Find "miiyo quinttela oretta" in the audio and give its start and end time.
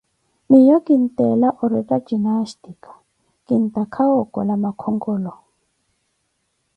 0.49-1.97